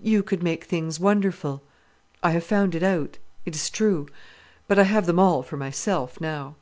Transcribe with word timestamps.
You 0.00 0.22
could 0.22 0.42
make 0.42 0.64
things 0.64 0.98
wonderful. 0.98 1.62
I 2.22 2.30
have 2.30 2.44
found 2.44 2.74
it 2.74 2.82
out—it 2.82 3.54
is 3.54 3.68
true. 3.68 4.08
But 4.68 4.78
I 4.78 4.84
have 4.84 5.04
them 5.04 5.18
all 5.18 5.42
for 5.42 5.58
myself, 5.58 6.18
now." 6.18 6.54